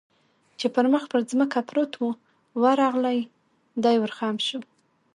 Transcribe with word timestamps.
چې 0.59 0.67
پر 0.75 0.85
مخ 0.93 1.03
پر 1.11 1.21
ځمکه 1.31 1.59
پروت 1.69 1.93
و، 2.01 2.07
ورغلی، 2.61 3.19
دی 3.83 3.95
ور 4.01 4.11
خم 4.17 4.35
شو. 4.47 4.59